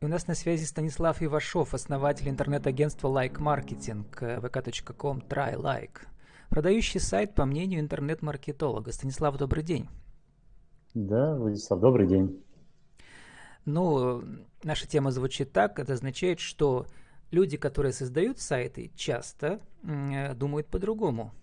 [0.00, 6.06] И у нас на связи Станислав Ивашов, основатель интернет-агентства Like Marketing, vk.com Try Like.
[6.50, 8.92] Продающий сайт по мнению интернет-маркетолога.
[8.92, 9.88] Станислав, добрый день.
[10.94, 12.40] Да, Владислав, добрый день.
[13.64, 14.22] Ну,
[14.62, 15.80] наша тема звучит так.
[15.80, 16.86] Это означает, что
[17.32, 21.34] люди, которые создают сайты, часто э, думают по-другому.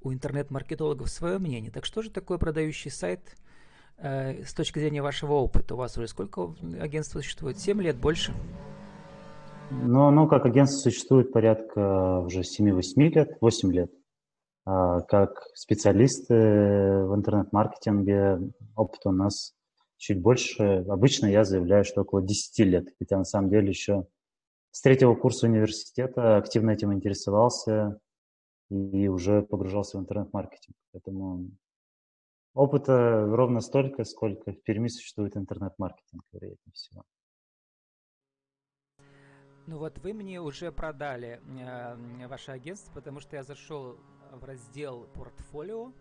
[0.00, 1.70] У интернет-маркетологов свое мнение.
[1.70, 3.36] Так что же такое продающий сайт
[3.98, 5.74] э, с точки зрения вашего опыта?
[5.74, 7.58] У вас уже сколько агентств существует?
[7.58, 8.32] Семь лет, больше?
[9.70, 13.90] Ну, ну, как агентство существует порядка уже 7-8 лет, 8 лет.
[14.66, 18.38] А как специалисты в интернет-маркетинге
[18.76, 19.54] опыт у нас
[19.96, 20.84] чуть больше.
[20.88, 24.06] Обычно я заявляю, что около 10 лет, хотя на самом деле еще
[24.70, 27.98] с третьего курса университета активно этим интересовался
[28.70, 30.76] и уже погружался в интернет-маркетинг.
[30.92, 31.48] Поэтому
[32.54, 37.04] опыта ровно столько, сколько в Перми существует интернет-маркетинг, вероятнее всего.
[39.66, 43.98] Ну вот вы мне уже продали э, ваше агентство, потому что я зашел
[44.30, 45.92] в раздел портфолио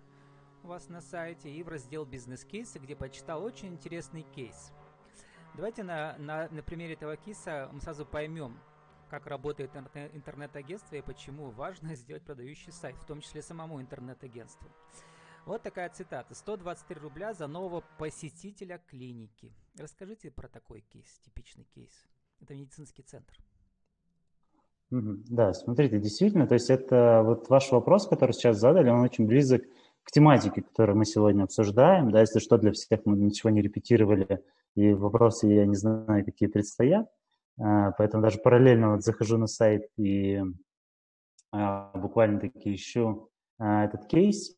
[0.64, 4.72] у вас на сайте и в раздел бизнес-кейсы, где почитал очень интересный кейс–
[5.56, 8.58] Давайте на, на, на примере этого кейса мы сразу поймем,
[9.10, 14.68] как работает интернет-агентство и почему важно сделать продающий сайт, в том числе самому интернет-агентству.
[15.46, 16.34] Вот такая цитата.
[16.34, 19.52] 123 рубля за нового посетителя клиники.
[19.78, 21.92] Расскажите про такой кейс, типичный кейс.
[22.42, 23.34] Это медицинский центр.
[24.90, 29.64] Да, смотрите, действительно, то есть это вот ваш вопрос, который сейчас задали, он очень близок
[30.04, 32.12] к тематике, которую мы сегодня обсуждаем.
[32.12, 34.42] Да, если что, для всех мы ничего не репетировали,
[34.76, 37.10] и вопросы я не знаю, какие предстоят.
[37.60, 40.42] А, поэтому даже параллельно вот захожу на сайт и
[41.52, 44.56] а, буквально таки ищу этот кейс.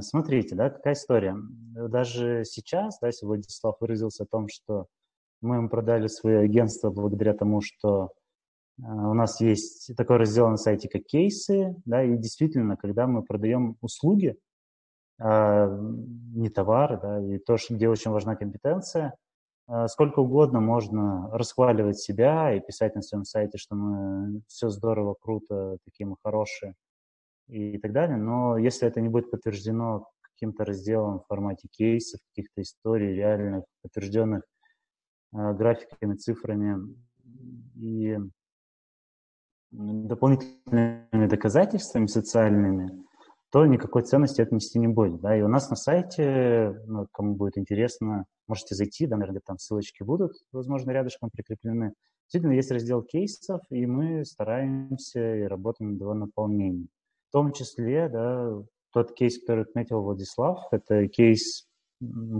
[0.00, 1.36] Смотрите, да, какая история.
[1.74, 4.86] Даже сейчас, да, если Владислав выразился о том, что
[5.40, 8.12] мы им продали свое агентство благодаря тому, что
[8.78, 13.76] у нас есть такой раздел на сайте, как кейсы, да, и действительно, когда мы продаем
[13.80, 14.36] услуги,
[15.18, 19.14] не товары, да, и то, где очень важна компетенция,
[19.86, 25.78] сколько угодно можно расхваливать себя и писать на своем сайте, что мы все здорово, круто,
[25.84, 26.74] такие мы хорошие
[27.52, 32.62] и так далее, но если это не будет подтверждено каким-то разделом в формате кейсов, каких-то
[32.62, 34.42] историй реальных, подтвержденных
[35.34, 36.96] э, графиками, цифрами
[37.76, 38.18] и
[39.70, 43.04] дополнительными доказательствами социальными,
[43.50, 45.20] то никакой ценности это не будет.
[45.20, 45.36] Да?
[45.36, 50.02] И у нас на сайте, ну, кому будет интересно, можете зайти, да, наверное, там ссылочки
[50.02, 51.92] будут, возможно, рядышком прикреплены.
[52.24, 56.88] Действительно, есть раздел кейсов, и мы стараемся и работаем над его наполнением.
[57.32, 58.62] В том числе, да,
[58.92, 61.66] тот кейс, который отметил Владислав, это кейс,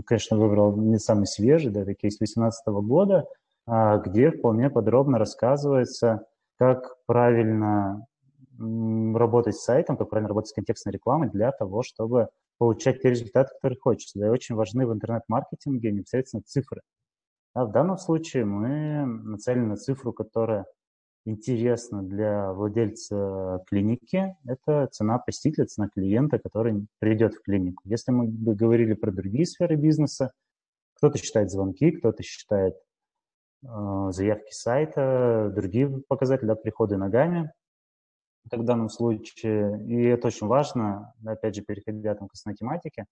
[0.05, 3.25] конечно, выбрал не самый свежий, да, это кейс 2018 года,
[3.65, 6.27] а, где вполне подробно рассказывается,
[6.59, 8.05] как правильно
[8.59, 12.27] работать с сайтом, как правильно работать с контекстной рекламой для того, чтобы
[12.59, 14.19] получать те результаты, которые хочется.
[14.19, 16.81] Да, и очень важны в интернет-маркетинге непосредственно цифры.
[17.55, 20.67] А в данном случае мы нацелены на цифру, которая
[21.25, 24.35] интересна для владельца клиники.
[24.45, 27.81] Это цена посетителя, цена клиента, который придет в клинику.
[27.85, 30.31] Если мы бы говорили про другие сферы бизнеса,
[30.95, 32.75] кто-то считает звонки, кто-то считает
[33.63, 33.67] э,
[34.11, 37.51] заявки сайта, другие показатели, да, приходы ногами,
[38.49, 43.05] как в данном случае, и это очень важно, опять же, переходя там, к основной тематике,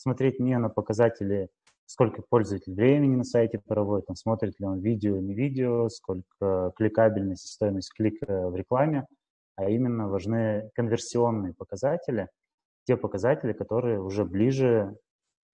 [0.00, 1.48] смотреть не на показатели,
[1.86, 7.48] сколько пользователь времени на сайте проводит, там, смотрит ли он видео, не видео, сколько кликабельность,
[7.48, 9.06] стоимость клика в рекламе,
[9.56, 12.28] а именно важны конверсионные показатели,
[12.84, 14.96] те показатели, которые уже ближе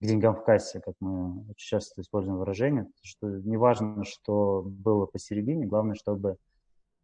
[0.00, 5.06] к деньгам в кассе, как мы очень часто используем выражение, что не важно, что было
[5.06, 6.36] посередине, главное, чтобы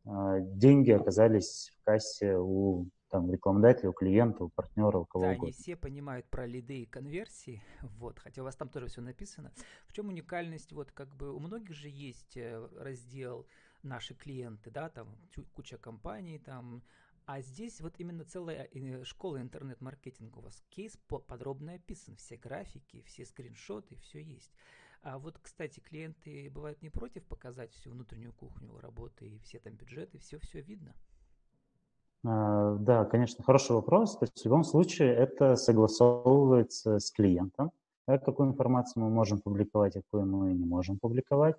[0.07, 5.31] а, деньги оказались в кассе у там, рекламодателя, у клиента, у партнера, у кого да,
[5.33, 5.49] угодно.
[5.49, 9.53] они все понимают про лиды и конверсии, вот, хотя у вас там тоже все написано.
[9.87, 13.47] В чем уникальность, вот, как бы, у многих же есть э, раздел
[13.83, 15.15] наши клиенты, да, там
[15.53, 16.83] куча компаний, там,
[17.27, 20.63] а здесь вот именно целая э, школа интернет-маркетинга у вас.
[20.71, 20.97] Кейс
[21.29, 24.51] подробно описан, все графики, все скриншоты, все есть.
[25.03, 29.75] А вот, кстати, клиенты бывают не против показать всю внутреннюю кухню работы и все там
[29.75, 30.95] бюджеты, все-все видно.
[32.25, 34.19] А, да, конечно, хороший вопрос.
[34.19, 37.73] То есть в любом случае это согласовывается с клиентом,
[38.07, 41.57] да, какую информацию мы можем публиковать, а какую мы не можем публиковать.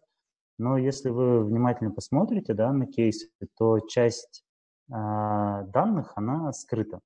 [0.57, 4.43] Но если вы внимательно посмотрите да, на кейсы, то часть
[4.89, 6.99] э, данных, она скрыта.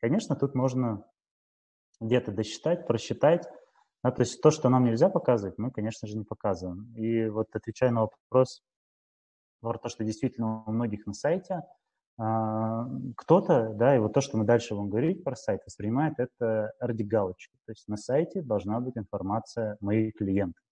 [0.00, 1.04] Конечно, тут можно
[2.00, 3.48] где-то досчитать, просчитать,
[4.02, 6.94] да, то есть то, что нам нельзя показывать, мы, конечно же, не показываем.
[6.94, 8.62] И вот отвечая на вопрос,
[9.60, 11.62] про то, что действительно у многих на сайте а,
[13.16, 17.02] кто-то, да, и вот то, что мы дальше вам говорить про сайт, воспринимает это ради
[17.02, 17.56] галочки.
[17.64, 20.62] То есть на сайте должна быть информация моих клиентов.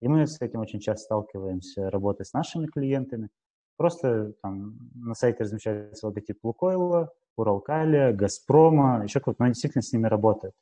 [0.00, 3.28] И мы с этим очень часто сталкиваемся, работая с нашими клиентами.
[3.76, 10.08] Просто там на сайте размещается логотип Лукойла, Уралкалия, Газпрома, еще кто-то, но действительно с ними
[10.08, 10.54] работает.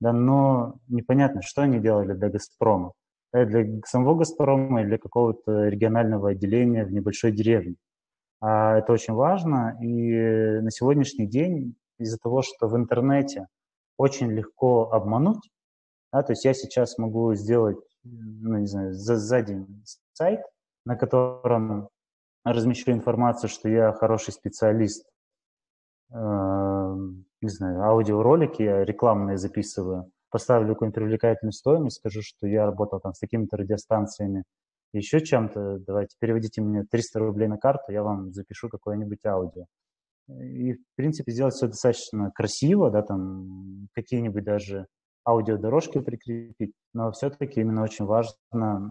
[0.00, 2.92] Да, но непонятно, что они делали для Газпрома.
[3.32, 7.76] Для самого Газпрома или для какого-то регионального отделения в небольшой деревне.
[8.46, 9.78] А это очень важно.
[9.80, 13.46] И на сегодняшний день из-за того, что в интернете
[13.96, 15.50] очень легко обмануть,
[16.12, 19.82] да, то есть я сейчас могу сделать, ну, не знаю, за, за день
[20.12, 20.40] сайт,
[20.84, 21.88] на котором
[22.44, 25.08] размещу информацию, что я хороший специалист,
[26.12, 26.16] э,
[27.40, 33.14] не знаю, аудиоролики я рекламные записываю, поставлю какую-нибудь привлекательную стоимость, скажу, что я работал там
[33.14, 34.44] с такими-то радиостанциями,
[34.98, 39.64] еще чем-то, давайте переводите мне 300 рублей на карту, я вам запишу какое-нибудь аудио.
[40.28, 44.86] И, в принципе, сделать все достаточно красиво, да, там какие-нибудь даже
[45.26, 48.32] аудиодорожки прикрепить, но все-таки именно очень важно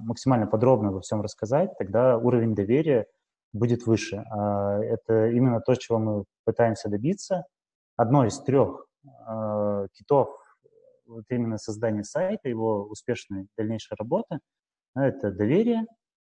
[0.04, 3.06] максимально подробно во всем рассказать, тогда уровень доверия
[3.52, 4.24] будет выше.
[4.32, 7.46] А это именно то, чего мы пытаемся добиться.
[7.96, 10.36] Одно из трех э, китов
[11.06, 14.40] вот именно создания сайта, его успешной дальнейшей работы–
[14.96, 15.86] это доверие,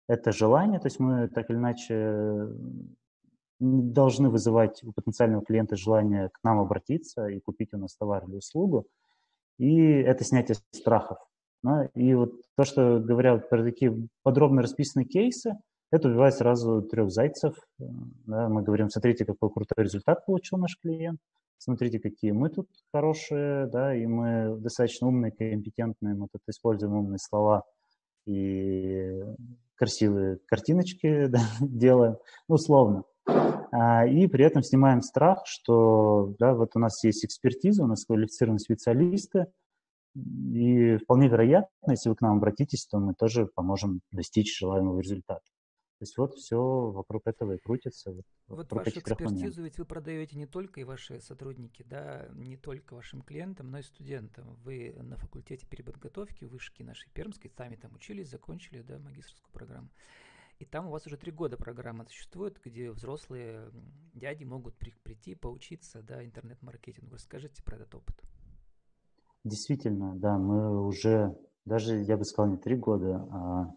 [0.08, 2.48] это желание, то есть мы так или иначе
[3.60, 8.36] должны вызывать у потенциального клиента желание к нам обратиться и купить у нас товар или
[8.36, 8.86] услугу,
[9.58, 11.18] и это снятие страхов.
[11.96, 15.58] И вот то, что говорят про такие подробно расписанные кейсы,
[15.92, 17.56] это убивает сразу трех зайцев.
[17.80, 21.20] Мы говорим, смотрите, какой крутой результат получил наш клиент,
[21.58, 27.20] смотрите, какие мы тут хорошие, да, и мы достаточно умные, компетентные, мы тут используем умные
[27.20, 27.64] слова–
[28.26, 29.24] и
[29.76, 32.18] красивые картиночки да, делаем,
[32.48, 33.04] ну, условно.
[33.72, 38.06] А, и при этом снимаем страх, что да, вот у нас есть экспертиза, у нас
[38.06, 39.48] квалифицированные специалисты,
[40.16, 45.44] и вполне вероятно, если вы к нам обратитесь, то мы тоже поможем достичь желаемого результата.
[46.06, 48.12] То есть вот все вокруг этого и крутится.
[48.12, 52.94] Вот, вот вашу экспертизу ведь вы продаете не только и ваши сотрудники, да, не только
[52.94, 54.56] вашим клиентам, но и студентам.
[54.64, 59.90] Вы на факультете переподготовки вышки нашей пермской, сами там учились, закончили, да, магистрскую программу.
[60.60, 63.72] И там у вас уже три года программа существует, где взрослые
[64.14, 67.16] дяди могут при, прийти, поучиться, да, интернет-маркетингу.
[67.16, 68.22] Расскажите про этот опыт.
[69.44, 71.36] Действительно, да, мы уже,
[71.66, 73.74] даже, я бы сказал, не три года, а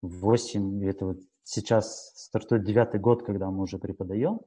[0.00, 4.40] восемь, это вот сейчас стартует девятый год, когда мы уже преподаем.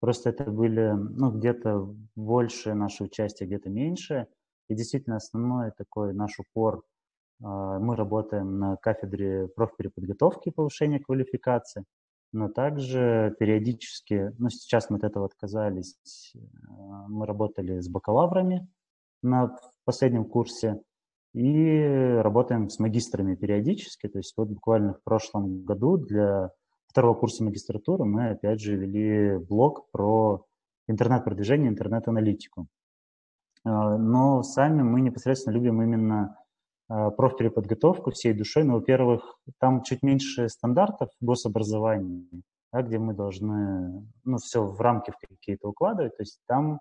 [0.00, 4.26] Просто это были, ну, где-то больше наше участие, где-то меньше.
[4.68, 6.82] И действительно основной такой наш упор,
[7.42, 11.84] а, мы работаем на кафедре профпереподготовки повышения квалификации,
[12.32, 15.96] но также периодически, ну, сейчас мы от этого отказались,
[16.68, 18.68] а, мы работали с бакалаврами
[19.22, 20.80] на последнем курсе,
[21.32, 24.08] и работаем с магистрами периодически.
[24.08, 26.50] То есть вот буквально в прошлом году для
[26.88, 30.44] второго курса магистратуры мы опять же вели блог про
[30.88, 32.66] интернет-продвижение, интернет-аналитику.
[33.64, 36.36] А, но сами мы непосредственно любим именно
[36.88, 38.64] а, профпереподготовку всей душой.
[38.64, 42.24] Ну, во-первых, там чуть меньше стандартов гособразования,
[42.72, 46.16] да, где мы должны ну, все в рамки какие-то укладывать.
[46.16, 46.80] То есть там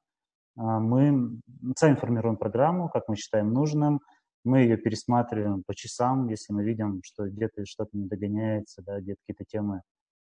[0.58, 1.40] а, мы
[1.78, 4.02] сами формируем программу, как мы считаем нужным,
[4.44, 9.20] мы ее пересматриваем по часам, если мы видим, что где-то что-то не догоняется, да, где-то
[9.26, 9.82] какие-то темы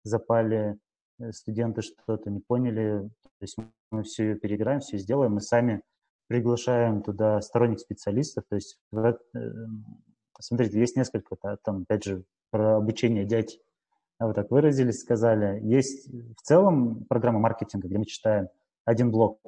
[0.04, 0.76] запали,
[1.18, 3.08] э, студенты что-то не поняли.
[3.22, 3.56] То есть
[3.90, 5.82] мы все ее переиграем, все сделаем, мы сами
[6.28, 8.44] приглашаем туда сторонних специалистов.
[8.48, 9.14] То есть, э,
[10.40, 13.58] смотрите, есть несколько, да, там, опять же, про обучение дядь,
[14.18, 15.60] вот так выразились, сказали.
[15.64, 18.48] Есть в целом программа маркетинга, где мы читаем
[18.84, 19.40] один блок,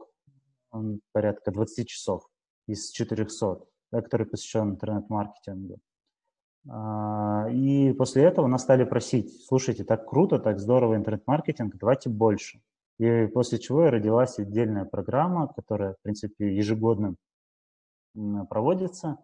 [0.70, 2.28] он порядка 20 часов
[2.66, 3.60] из 400
[3.90, 5.78] который посвящен интернет-маркетингу.
[6.68, 12.60] А, и после этого нас стали просить, слушайте, так круто, так здорово интернет-маркетинг, давайте больше.
[12.98, 17.16] И после чего родилась отдельная программа, которая, в принципе, ежегодно
[18.48, 19.18] проводится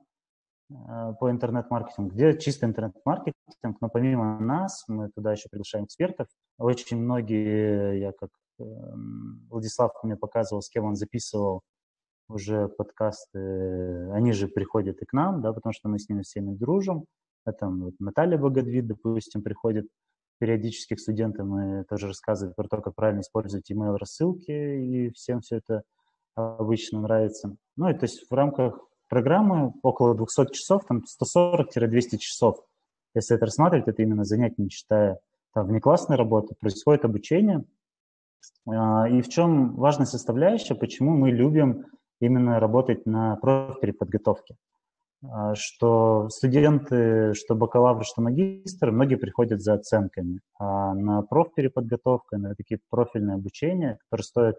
[0.70, 6.26] а, по интернет-маркетингу, где чисто интернет-маркетинг, но помимо нас, мы туда еще приглашаем экспертов.
[6.58, 11.62] Очень многие, я как эм, Владислав мне показывал, с кем он записывал
[12.30, 16.54] уже подкасты, они же приходят и к нам, да, потому что мы с ними всеми
[16.54, 17.04] дружим.
[17.46, 19.86] Это вот Наталья Богодвид, допустим, приходит
[20.38, 25.40] периодически к студентам и тоже рассказывает про то, как правильно использовать email рассылки, и всем
[25.40, 25.82] все это
[26.34, 27.56] обычно нравится.
[27.76, 32.64] Ну и то есть в рамках программы около 200 часов, там 140-200 часов.
[33.14, 35.18] Если это рассматривать, это именно занятие, не считая
[35.52, 37.64] там, внеклассной работы, происходит обучение.
[38.66, 41.86] А, и в чем важная составляющая, почему мы любим
[42.20, 44.56] именно работать на профпереподготовке.
[45.22, 50.40] А, что студенты, что бакалавры, что магистры, многие приходят за оценками.
[50.58, 54.56] А на профпереподготовку, на такие профильные обучения, которые стоят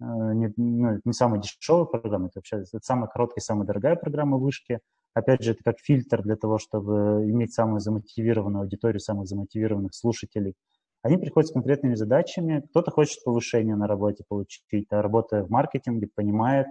[0.00, 4.36] э, не, ну, не самая дешевая программа, это вообще это самая короткая, самая дорогая программа
[4.36, 4.80] вышки.
[5.14, 10.54] Опять же, это как фильтр для того, чтобы иметь самую замотивированную аудиторию, самых замотивированных слушателей.
[11.02, 12.64] Они приходят с конкретными задачами.
[12.70, 16.66] Кто-то хочет повышение на работе получить, а работая в маркетинге, понимает,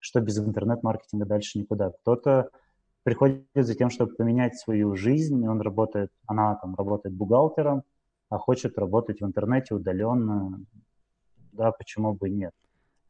[0.00, 1.90] что без интернет-маркетинга дальше никуда.
[1.90, 2.50] Кто-то
[3.02, 7.82] приходит за тем, чтобы поменять свою жизнь, он работает, она там работает бухгалтером,
[8.28, 10.60] а хочет работать в интернете удаленно,
[11.52, 12.52] да, почему бы нет.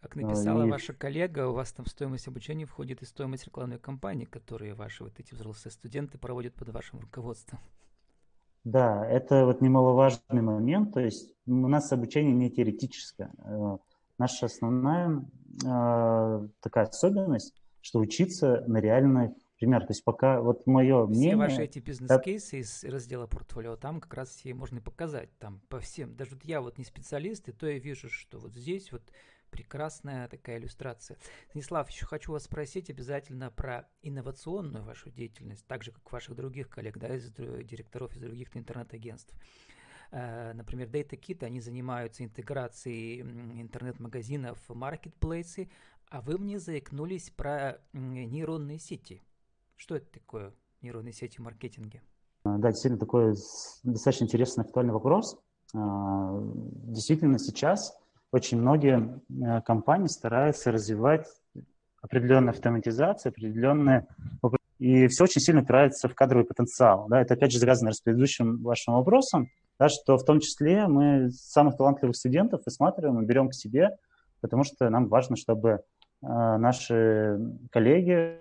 [0.01, 0.71] Как написала и...
[0.71, 5.13] ваша коллега, у вас там стоимость обучения входит и стоимость рекламной кампании, которые ваши вот
[5.19, 7.61] эти взрослые студенты проводят под вашим руководством.
[8.65, 10.95] Да, это вот немаловажный момент.
[10.95, 13.31] То есть у нас обучение не теоретическое.
[13.45, 13.77] Э,
[14.19, 15.23] наша основная
[15.65, 19.83] э, такая особенность, что учиться на реальных пример.
[19.83, 21.31] То есть пока вот мое все мнение...
[21.31, 25.81] Все ваши эти бизнес-кейсы из раздела портфолио, там как раз все можно показать, там по
[25.81, 26.17] всем.
[26.17, 29.03] Даже вот я вот не специалист, и то я вижу, что вот здесь вот
[29.51, 31.19] прекрасная такая иллюстрация.
[31.51, 36.71] Станислав, еще хочу вас спросить обязательно про инновационную вашу деятельность, так же, как ваших других
[36.71, 39.35] коллег, да, из директоров из других интернет-агентств.
[40.13, 45.69] Э, например, DataKit, они занимаются интеграцией интернет-магазинов в маркетплейсы,
[46.09, 49.23] а вы мне заикнулись про нейронные сети.
[49.77, 50.53] Что это такое
[50.83, 52.03] нейронные сети в маркетинге?
[52.45, 53.35] А, да, действительно такой
[53.85, 55.39] достаточно интересный, актуальный вопрос.
[55.75, 56.41] А,
[56.85, 57.97] действительно, сейчас
[58.33, 61.27] очень многие э, компании стараются развивать
[62.01, 64.07] определенную автоматизацию, определенные...
[64.79, 67.07] И все очень сильно упирается в кадровый потенциал.
[67.09, 67.21] Да?
[67.21, 71.79] Это, опять же, связано с предыдущим вашим вопросом, да, что в том числе мы самых
[71.79, 73.97] талантливых студентов высматриваем и берем к себе,
[74.43, 75.81] потому что нам важно, чтобы
[76.23, 78.37] а, наши коллеги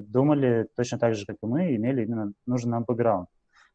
[0.00, 3.28] думали точно так же, как и мы, имели именно нужный нам бэкграунд.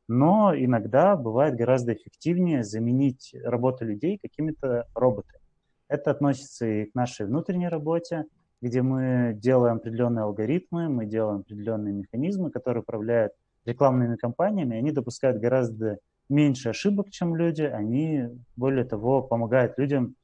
[0.07, 5.39] Но иногда бывает гораздо эффективнее заменить работу людей какими-то роботами.
[5.87, 8.25] Это относится и к нашей внутренней работе,
[8.61, 13.33] где мы делаем определенные алгоритмы, мы делаем определенные механизмы, которые управляют
[13.65, 20.15] рекламными кампаниями, они допускают гораздо меньше ошибок, чем люди, они, более того, помогают людям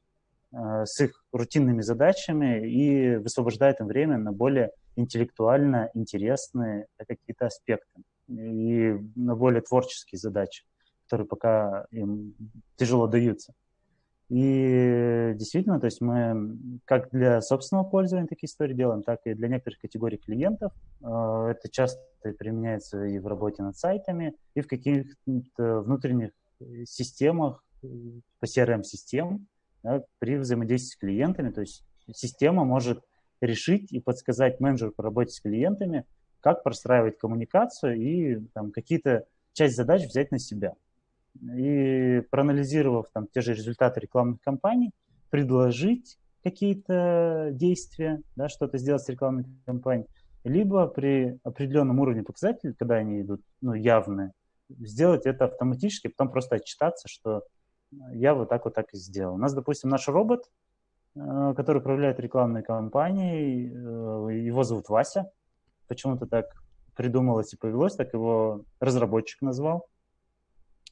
[0.52, 8.02] Э, с их рутинными задачами и высвобождает им время на более интеллектуально интересные какие-то аспекты
[8.28, 10.64] и на более творческие задачи,
[11.04, 12.34] которые пока им
[12.76, 13.54] тяжело даются.
[14.28, 19.48] И действительно, то есть мы как для собственного пользования такие истории делаем, так и для
[19.48, 20.72] некоторых категорий клиентов.
[21.02, 22.00] Э, это часто
[22.38, 26.30] применяется и в работе над сайтами, и в каких-то внутренних
[26.84, 27.64] системах,
[28.40, 29.46] по CRM-систем,
[29.82, 31.50] да, при взаимодействии с клиентами.
[31.50, 33.02] То есть система может
[33.40, 36.04] решить и подсказать менеджеру по работе с клиентами,
[36.40, 40.74] как простраивать коммуникацию и там, какие-то часть задач взять на себя.
[41.40, 44.92] И проанализировав там, те же результаты рекламных кампаний,
[45.30, 50.08] предложить какие-то действия, да, что-то сделать с рекламной кампанией,
[50.44, 54.32] либо при определенном уровне показателей, когда они идут ну, явные,
[54.68, 57.44] сделать это автоматически, потом просто отчитаться, что
[58.12, 59.34] я вот так вот так и сделал.
[59.34, 60.50] У нас, допустим, наш робот,
[61.14, 65.30] э, который управляет рекламной кампанией, э, его зовут Вася.
[65.88, 66.46] Почему-то так
[66.96, 69.86] придумалось и повелось, так его разработчик назвал.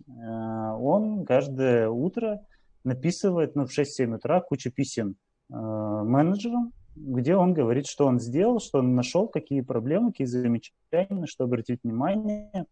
[0.08, 2.40] Э, он каждое утро
[2.84, 5.16] написывает ну, в 6-7 утра кучу писем
[5.48, 11.44] менеджерам, где он говорит, что он сделал, что он нашел, какие проблемы, какие замечания, что
[11.44, 12.66] обратить внимание.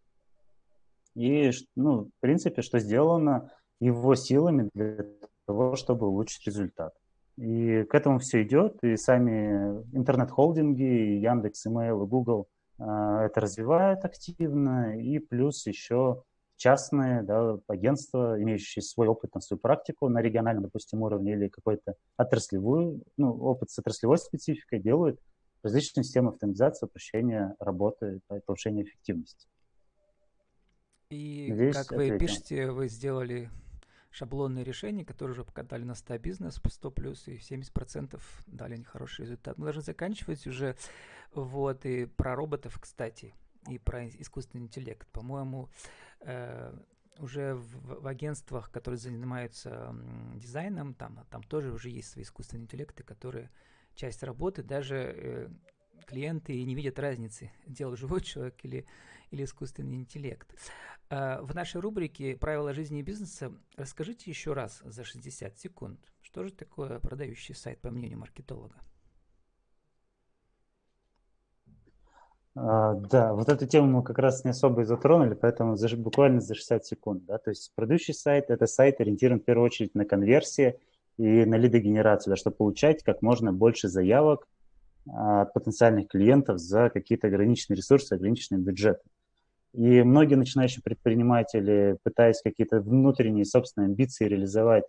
[1.15, 5.05] И, ну, в принципе, что сделано его силами для
[5.45, 6.93] того, чтобы улучшить результат.
[7.37, 13.39] И к этому все идет, и сами интернет-холдинги, и Яндекс, Email, и Google э, это
[13.39, 16.23] развивают активно, и плюс еще
[16.59, 21.95] частные да, агентства, имеющие свой опыт, на свою практику на региональном, допустим, уровне или какой-то
[22.17, 25.19] отраслевую, ну, опыт с отраслевой спецификой делают
[25.63, 29.47] различные системы автоматизации, упрощения работы, повышения эффективности.
[31.11, 32.19] И Здесь как вы ответим.
[32.19, 33.49] пишете, вы сделали
[34.11, 39.23] шаблонные решения, которые уже покатали на 100 бизнес по 100 плюс, и 70% дали нехороший
[39.23, 39.57] результат.
[39.57, 40.75] Мы должны заканчивать уже.
[41.33, 43.33] Вот, и про роботов, кстати,
[43.67, 45.07] и про искусственный интеллект.
[45.11, 45.69] По-моему,
[46.21, 46.73] э,
[47.19, 49.95] уже в, в агентствах, которые занимаются
[50.35, 53.51] дизайном, там, там тоже уже есть свои искусственные интеллекты, которые
[53.95, 55.49] часть работы даже э,
[56.05, 58.85] клиенты не видят разницы, делал живой человек или,
[59.31, 60.53] или искусственный интеллект.
[61.09, 66.43] А, в нашей рубрике «Правила жизни и бизнеса» расскажите еще раз за 60 секунд, что
[66.43, 68.75] же такое продающий сайт, по мнению маркетолога?
[72.61, 76.41] А, да, вот эту тему мы как раз не особо и затронули, поэтому за, буквально
[76.41, 77.25] за 60 секунд.
[77.25, 77.37] Да?
[77.37, 80.77] То есть продающий сайт– это сайт, ориентирован в первую очередь на конверсии
[81.17, 84.45] и на лидогенерацию, да, чтобы получать как можно больше заявок
[85.07, 89.03] а, от потенциальных клиентов за какие-то ограниченные ресурсы, ограниченные бюджеты.
[89.73, 94.83] И многие начинающие предприниматели, пытаясь какие-то внутренние собственные амбиции реализовать,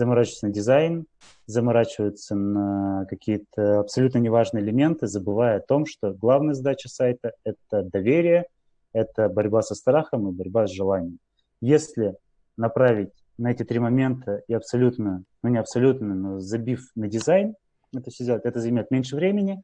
[0.00, 1.06] заморачиваются на дизайн,
[1.46, 8.46] заморачиваются на какие-то абсолютно неважные элементы, забывая о том, что главная задача сайта– это доверие,
[8.92, 11.18] это борьба со страхом и борьба с желанием.
[11.60, 12.16] Если
[12.56, 17.54] направить на эти три момента и абсолютно, ну не абсолютно, но забив на дизайн,
[17.94, 19.62] это все сделать, это займет меньше времени,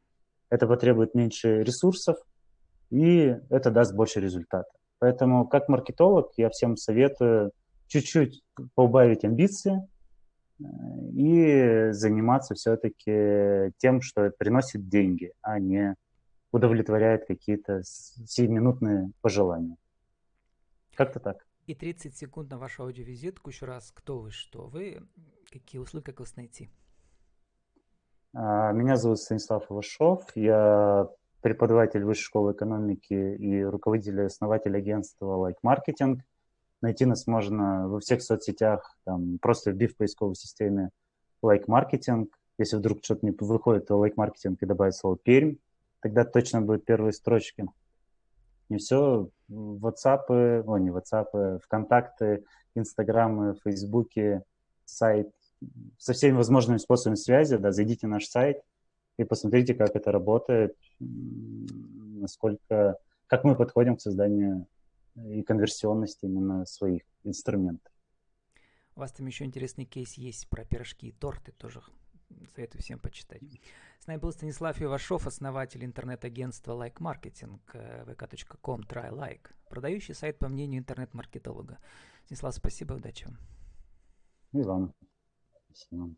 [0.50, 2.16] это потребует меньше ресурсов,
[2.90, 4.70] и это даст больше результата.
[4.98, 7.52] Поэтому как маркетолог я всем советую
[7.88, 8.42] чуть-чуть
[8.74, 9.86] поубавить амбиции,
[10.58, 15.94] и заниматься все-таки тем, что приносит деньги, а не
[16.52, 19.76] удовлетворяет какие-то сиюминутные пожелания.
[20.94, 21.46] Как-то так.
[21.66, 23.50] И 30 секунд на вашу аудиовизитку.
[23.50, 25.02] Еще раз, кто вы, что вы,
[25.50, 26.70] какие услуги, как вас найти?
[28.32, 30.24] А, меня зовут Станислав Ивашов.
[30.36, 31.08] Я
[31.42, 36.20] преподаватель Высшей школы экономики и руководитель и основатель агентства Like Marketing–
[36.82, 40.90] Найти нас можно во всех соцсетях, там, просто вбив в поисковой системе
[41.42, 42.28] Marketing.
[42.58, 45.56] Если вдруг что-то не выходит, то Marketing и добавить слово Пермь,
[46.00, 47.66] тогда точно будет первые строчки.
[48.68, 54.42] И все, WhatsApp, о, не WhatsApp, ВКонтакты, Инстаграмы, Фейсбуки,
[54.84, 55.30] сайт,
[55.98, 58.60] со всеми возможными способами связи, да, зайдите на наш сайт
[59.18, 64.66] и посмотрите, как это работает, насколько, как мы подходим к созданию
[65.16, 67.92] и конверсионность именно своих инструментов.
[68.94, 71.82] У вас там еще интересный кейс есть про пирожки и торты тоже.
[72.54, 73.42] Советую всем почитать.
[74.00, 80.80] С нами был Станислав Ивашов, основатель интернет-агентства Like Marketing, vk.com try продающий сайт по мнению
[80.80, 81.78] интернет-маркетолога.
[82.24, 83.38] Станислав, спасибо, удачи вам.
[84.52, 84.94] И вам.
[85.66, 86.14] Спасибо.